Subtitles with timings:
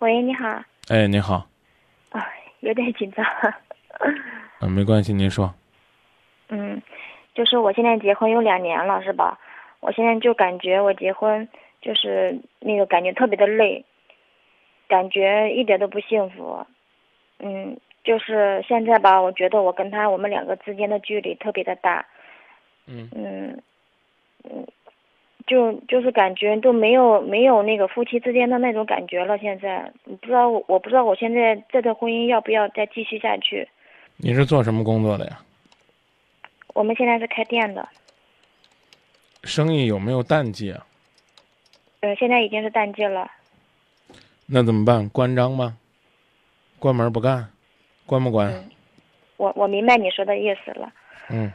[0.00, 0.62] 喂，你好。
[0.88, 1.44] 哎，你好。
[2.10, 2.24] 啊，
[2.60, 3.26] 有点紧张。
[4.60, 5.52] 嗯，没关系，您说。
[6.50, 6.80] 嗯，
[7.34, 9.36] 就是我现在结婚有两年了，是吧？
[9.80, 11.48] 我现在就感觉我结婚
[11.82, 13.84] 就是那个感觉特别的累，
[14.86, 16.64] 感觉一点都不幸福。
[17.40, 22.06] 嗯，就是现在吧，我觉得我跟他我们两个之间的距离特别的大。
[22.86, 23.08] 嗯。
[23.16, 23.60] 嗯。
[24.44, 24.64] 嗯。
[25.48, 29.36] 就就是感觉都没有没有那个夫妻之间的那种感觉了。
[29.38, 33.68] 现在不知道我我不知道我现在这段婚姻要不要再继续下去。
[34.18, 35.40] 你是做什么工作的呀？
[36.74, 37.88] 我们现在是开店的。
[39.44, 40.86] 生意有没有淡季啊？
[42.00, 43.28] 呃，现在已经是淡季了。
[44.46, 45.08] 那怎么办？
[45.08, 45.76] 关张吗？
[46.78, 47.48] 关门不干？
[48.06, 48.52] 关不关？
[49.36, 50.92] 我我明白你说的意思了。
[51.30, 51.50] 嗯。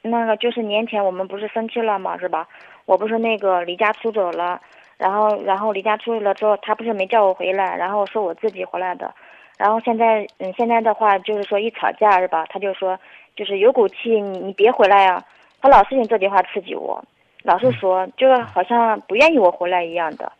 [0.00, 2.48] 那个就是年前我们不是生气了嘛，是吧？
[2.88, 4.58] 我不是那个离家出走了，
[4.96, 9.14] 然后然后离家出去了之后，他不是没叫我回来，然后是我自己回来的，
[9.58, 12.46] 然后现在嗯现在的话就是说一吵架是吧？
[12.48, 12.98] 他就说
[13.36, 15.22] 就是有骨气，你你别回来呀，
[15.60, 17.04] 他老是用这句话刺激我，
[17.42, 20.32] 老是说就是好像不愿意我回来一样的。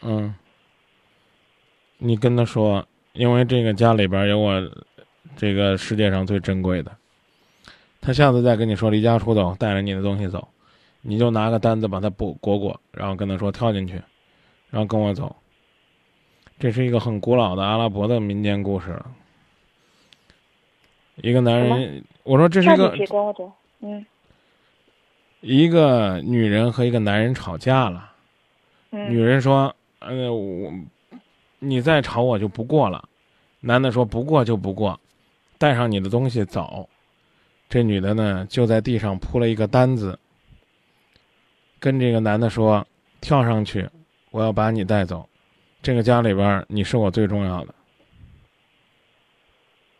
[0.00, 0.34] 嗯，
[1.98, 4.54] 你跟他说，因为这个家里边有我
[5.36, 6.90] 这个世界上最珍贵的，
[8.00, 10.48] 他下次再跟你说离家出走，带着你的东西走。
[11.02, 13.94] 你就拿个单子把它裹裹裹，然后跟他说跳进去，
[14.70, 15.34] 然后跟我走。
[16.58, 18.96] 这是一个很古老的阿拉伯的民间故事。
[21.16, 22.94] 一个男人，我说这是一个，
[23.80, 24.06] 嗯，
[25.40, 28.12] 一个女人和一个男人吵架了，
[28.90, 30.72] 女人说：“呃，我
[31.58, 33.08] 你再吵我就不过了。”
[33.60, 34.98] 男的说：“不过就不过，
[35.58, 36.88] 带上你的东西走。”
[37.68, 40.18] 这女的呢，就在地上铺了一个单子。
[41.82, 42.86] 跟这个男的说
[43.20, 43.84] ：“跳上去，
[44.30, 45.28] 我要把你带走。
[45.82, 47.74] 这个家里边，你是我最重要的。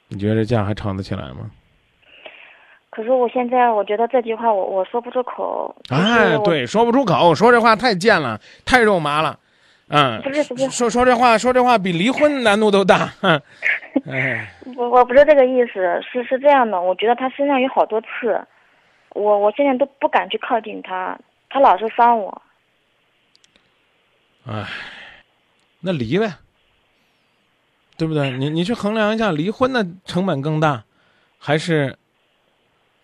[0.06, 1.50] 你觉得这架还吵得起来吗？”
[2.88, 5.74] 可是我现在，我觉得这句话我我说不出口。
[5.88, 9.36] 哎，对，说不出口，说这话太贱了，太肉麻了。
[9.88, 13.12] 嗯，不是不是，说说这话，说这话比离婚难度都大。
[14.06, 18.40] 哎，我我不是这个意思，是是这样的，我觉得他身上有好多刺，
[19.14, 21.18] 我我现在都不敢去靠近他。
[21.52, 22.42] 他老是伤我，
[24.46, 24.66] 唉，
[25.80, 26.36] 那离呗，
[27.98, 28.30] 对不对？
[28.30, 30.84] 你你去衡量一下，离婚的成本更大，
[31.38, 31.98] 还是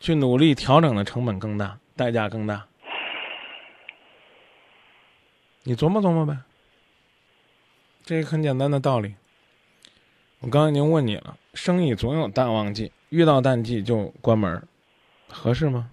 [0.01, 2.67] 去努力调整的成本更大，代价更大？
[5.65, 6.39] 你琢磨琢磨呗。
[8.03, 9.15] 这个很简单的道理。
[10.41, 14.67] 我刚才已经问你了，生意总有淡旺季，遇到淡季就关门，
[15.29, 15.91] 合适吗？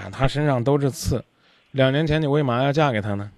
[0.00, 1.22] 啊，他身上都是刺，
[1.72, 3.30] 两年前你为嘛要嫁给他呢？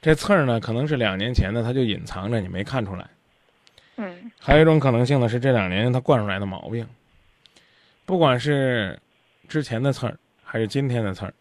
[0.00, 3.06] 这刺儿呢，可能是两年前的，他就隐藏着，你没看出来。
[3.96, 4.30] 嗯。
[4.38, 6.86] 还有一种可能性呢，是这两年他惯出来的毛病。
[8.06, 8.98] 不管是
[9.46, 11.34] 之前的刺儿，还是今天的刺儿，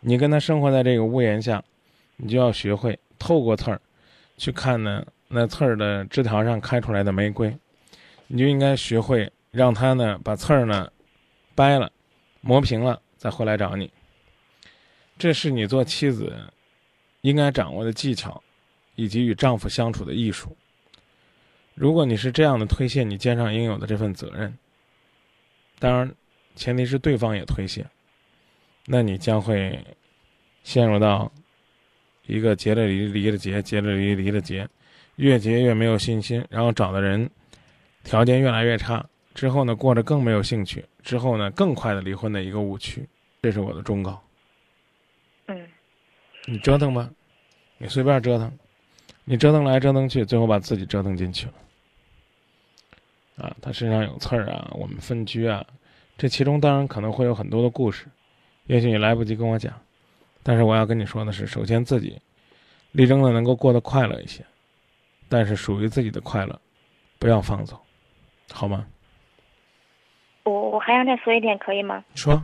[0.00, 1.62] 你跟他生活在这个屋檐下，
[2.16, 3.80] 你就要学会透过刺儿
[4.36, 7.56] 去看呢，那刺儿的枝条上开出来的玫瑰，
[8.26, 10.90] 你就应该学会让他呢把刺儿呢
[11.54, 11.90] 掰了，
[12.40, 13.00] 磨平了。
[13.20, 13.90] 再回来找你，
[15.18, 16.34] 这是你做妻子
[17.20, 18.42] 应该掌握的技巧，
[18.94, 20.56] 以及与丈夫相处的艺术。
[21.74, 24.56] 如果你是这样的推卸你肩上应有的这份责任，
[25.78, 26.10] 当然
[26.56, 27.86] 前提是对方也推卸，
[28.86, 29.78] 那你将会
[30.64, 31.30] 陷入到
[32.24, 34.66] 一个结了离离了结，结了离离了结，
[35.16, 37.28] 越结越没有信心，然后找的人
[38.02, 39.06] 条件越来越差。
[39.34, 43.08] 之后呢，过着更没有兴趣，之后呢，更快的离婚的一个误区，
[43.42, 44.20] 这是我的忠告。
[45.46, 45.68] 嗯，
[46.46, 47.08] 你折腾吧，
[47.78, 48.52] 你随便折腾，
[49.24, 51.52] 你折腾来折腾去，最后把自己折腾进去了。
[53.36, 55.64] 啊，他身上有刺儿啊，我们分居啊，
[56.18, 58.06] 这其中当然可能会有很多的故事，
[58.66, 59.72] 也许你来不及跟我讲，
[60.42, 62.20] 但是我要跟你说的是，首先自己
[62.92, 64.44] 力争的能够过得快乐一些，
[65.28, 66.60] 但是属于自己的快乐，
[67.18, 67.80] 不要放走，
[68.52, 68.86] 好吗？
[70.44, 72.04] 我我还想再说一点，可以吗？
[72.14, 72.42] 说。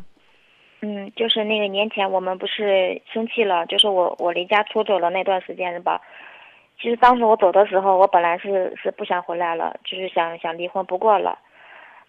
[0.82, 6.00] 嗯，就是那个年前我们不是生气了，就是我我离家出走了那段时间是吧？
[6.78, 11.38] 其实当时我走的时候，我本来是是不想回来了，就是想想离婚不过了。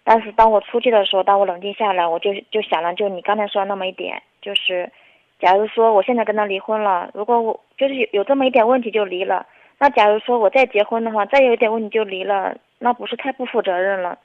[0.04, 4.90] 但是当我出去的时候，当我冷静下来，我就就想了，就你刚才说那么一点，就是，
[5.40, 9.46] 假如说我现在跟他离婚了，如果我就是有有这么一点问题就离了，
[9.78, 14.18] 那假如说我再结婚的话，再有一点问题就离了，那不是太不负责任了？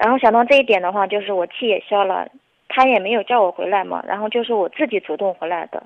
[0.00, 2.28] 然后想到这一点的话，就是我气也消了，
[2.68, 5.82] 他也没有叫我回来嘛，然后就是我自己主动回来的。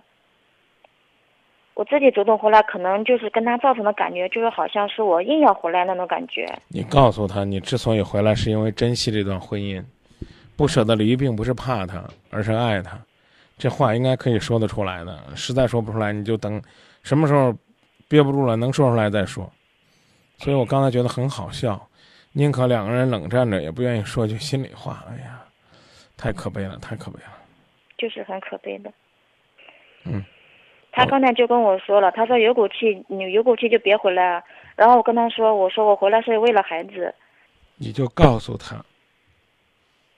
[1.74, 6.46] 我自己主动回来，可能就是跟他造成的感觉，就是好像是我硬要回来那种感觉。
[6.68, 9.82] 你告诉他，你之所以回来，是因为珍惜这段婚姻，
[10.54, 12.98] 不舍得离，并不是怕他，而是爱他。
[13.56, 15.18] 这话应该可以说得出来的。
[15.34, 16.60] 实在说不出来，你就等
[17.02, 17.56] 什么时候
[18.06, 19.50] 憋不住了，能说出来再说。
[20.36, 21.80] 所以我刚才觉得很好笑，
[22.32, 25.04] 宁可两个人冷战着，也不愿意说句心里话。
[25.10, 25.42] 哎呀，
[26.16, 27.38] 太可悲了，太可悲了。
[27.98, 28.92] 就是很可悲的。
[30.04, 30.24] 嗯。
[30.94, 34.42] 他刚才就跟我说了，他说有骨气，你有骨气就别回来啊。
[34.76, 37.14] 然后我跟他说，我说我回来是为了孩子。
[37.76, 38.84] 你就告诉他，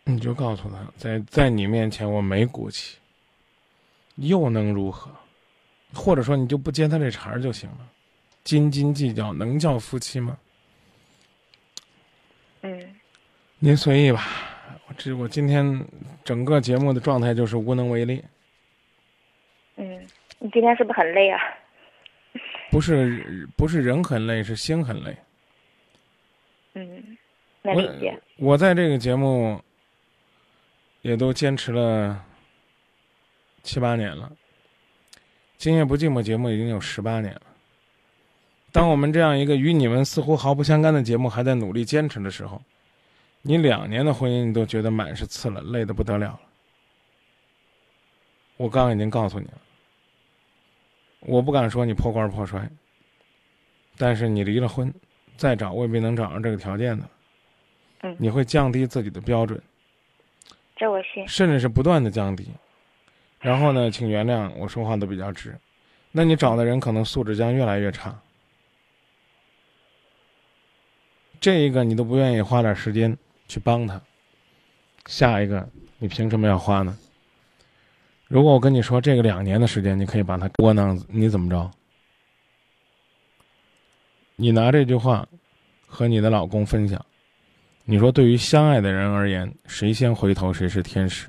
[0.02, 2.98] 你就告诉他，在在你面前我没骨气，
[4.16, 5.10] 又能如何？
[5.94, 7.78] 或者说你就不接他这茬儿就行了。
[8.42, 10.36] 斤斤计较能叫夫妻吗？
[12.62, 12.94] 嗯。
[13.64, 14.26] 您随意吧。
[14.86, 15.64] 我这我今天
[16.22, 18.22] 整个节目的状态就是无能为力。
[19.76, 20.06] 嗯。
[20.38, 21.40] 你今天是不是很累啊？
[22.70, 25.16] 不是，不是人很累，是心很累。
[26.74, 27.16] 嗯，
[27.62, 28.14] 那理解。
[28.36, 29.58] 我在这个节目
[31.00, 32.22] 也都坚持了
[33.62, 34.30] 七八年了，
[35.56, 37.42] 《今夜不寂寞》节目已经有十八年了。
[38.72, 42.60] 当我们这样一个与你们似乎毫不相干的节目还在努力坚持的时候，
[43.46, 46.40] 你两年的婚姻你都觉得满是刺了，累得不得了了。
[48.56, 49.60] 我刚刚已经告诉你了。
[51.20, 52.66] 我不敢说你破罐破摔，
[53.98, 54.92] 但是你离了婚，
[55.36, 57.08] 再找未必能找上这个条件的。
[58.00, 59.60] 嗯，你会降低自己的标准，
[60.74, 61.28] 这我信。
[61.28, 62.48] 甚至是不断的降低，
[63.40, 65.54] 然后呢， 请原谅我说话都比较直，
[66.12, 68.18] 那你找的人可能素质将越来越差。
[71.40, 73.14] 这一个你都不愿意花点时间
[73.46, 74.00] 去帮他，
[75.06, 75.68] 下一个
[75.98, 76.96] 你凭什么要花呢？
[78.26, 81.70] 如果我跟你说这个两年的时间，你可以把他窝囊，你怎么着？
[84.36, 85.28] 你拿这句话
[85.86, 87.04] 和你的老公分享，
[87.84, 91.28] 你说对于相爱的人而言，谁先回头谁是天使。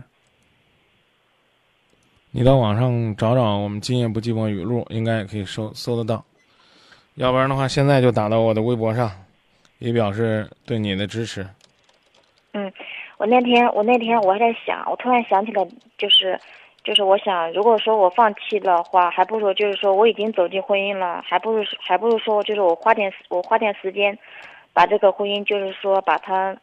[2.31, 6.25] 你到网上找找我们今夜不寂寞语录，应该也可以搜搜得到。
[7.13, 9.11] 要不然的话，现在就打到我的微博上，
[9.79, 11.47] 以表示对你的支持。
[12.55, 12.73] 嗯，
[13.19, 15.63] 我那天我那天我还在想，我突然想起来，
[15.99, 16.39] 就是。
[16.85, 24.15] 就是我想，如果说我放弃的话，还不如就是说我已经走进婚姻了，还不如还不如说就是我花点我花点时间，
[24.71, 26.55] 把这个婚姻就是说把它，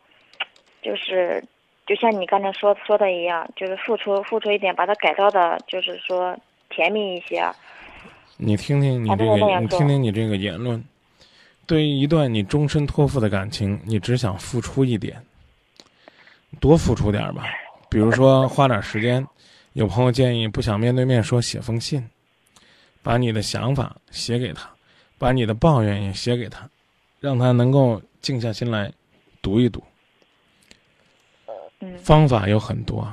[0.80, 1.42] 就是
[1.88, 6.38] 就像你刚才说说的一样，就是付出付出一点，把它改造的，就是说
[6.70, 7.44] 甜蜜一些。
[8.36, 10.80] 你听听你这个，你听听你这个言论，
[11.66, 15.16] 对于一段你终身托付的感情，你只想付出一点，
[16.60, 17.44] 多付出点吧，
[17.90, 19.26] 比如说花点时间。
[19.74, 22.06] 有朋友建议，不想面对面说，写封信，
[23.02, 24.70] 把你的想法写给他，
[25.16, 26.68] 把你的抱怨也写给他，
[27.20, 28.92] 让他能够静下心来
[29.40, 29.82] 读一读。
[32.02, 33.10] 方法有很多，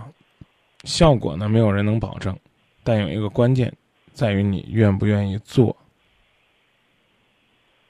[0.83, 2.37] 效果呢没有人能保证，
[2.83, 3.73] 但有一个关键，
[4.11, 5.73] 在于你愿不愿意做，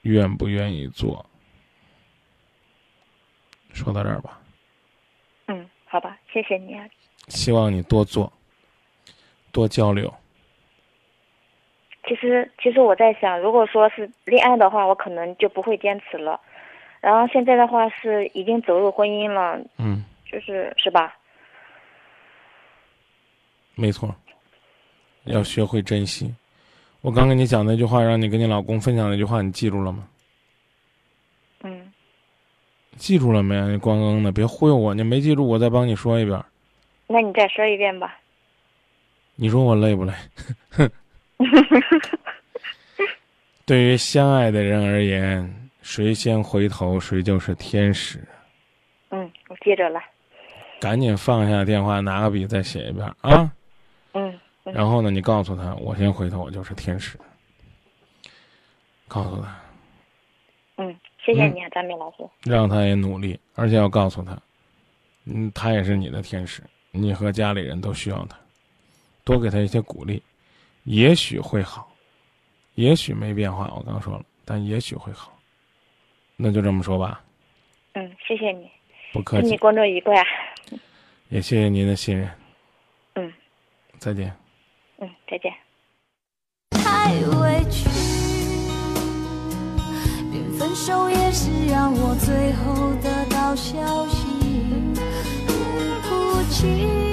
[0.02, 1.26] 愿不愿意做。
[3.72, 4.39] 说到这儿吧。
[5.90, 6.86] 嗯，好吧，谢谢你啊。
[7.28, 8.32] 希望你多做。
[9.52, 10.12] 多交流。
[12.06, 16.40] 其实，其实我在想，如果说是恋爱的话，我可能就不会坚持了。
[17.00, 21.16] 然后现在的话是已经走入婚姻了，嗯，就是是吧？
[23.74, 24.14] 没错，
[25.24, 26.32] 要学会珍惜。
[27.00, 30.06] 我刚跟你讲那句话，让你跟你老公分享那句话，你记住了吗？
[33.00, 33.02] 嗯。
[33.02, 33.58] 记住了没？
[33.68, 34.94] 你光嗯的，别忽悠我。
[34.94, 36.38] 你没记住，我再帮你说一遍。
[37.06, 38.18] 那你再说一遍吧。
[39.36, 40.12] 你说我累不累？
[43.64, 48.22] 对于相爱的人而言，谁先回头，谁就是天使。
[49.08, 50.04] 嗯，我接着来。
[50.78, 53.50] 赶紧放下电话，拿个笔再写一遍啊。
[54.12, 54.38] 嗯。
[54.64, 57.18] 然后呢，你告诉他，我先回头，我就是天使。
[59.08, 59.56] 告诉他。
[60.76, 62.28] 嗯，谢谢你啊，张明老师。
[62.42, 64.36] 让他也努力，而且要告诉他，
[65.26, 68.38] 嗯，他也是你的天使，你和家里人都需要他。
[69.22, 70.22] 多给他一些鼓励，
[70.84, 71.92] 也许会好，
[72.74, 73.70] 也许没变化。
[73.76, 75.36] 我刚说了，但也许会好。
[76.36, 77.22] 那就这么说吧。
[77.92, 78.70] 嗯，谢谢你。
[79.12, 79.42] 不客气。
[79.42, 80.14] 祝你工作愉快。
[81.28, 82.30] 也谢谢您的信任。
[83.14, 83.32] 嗯。
[83.98, 84.34] 再见。
[84.98, 85.52] 嗯，再见。
[86.70, 87.89] 太委屈，连
[90.70, 94.28] 分手也是让我最后得到消息。
[96.08, 97.10] 哭泣。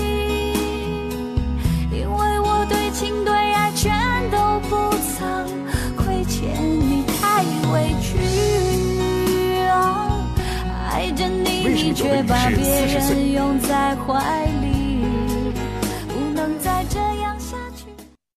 [2.93, 3.93] 情对爱全
[4.31, 5.45] 都不曾
[5.95, 7.43] 亏欠你，太。
[7.71, 8.17] 委屈
[9.67, 10.17] 啊，
[10.89, 14.66] 爱着你，你却把别人拥在怀里。